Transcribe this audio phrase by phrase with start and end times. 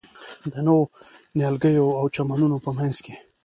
[0.51, 0.91] د نویو
[1.37, 3.15] نیالګیو او چمنونو په منځ کې.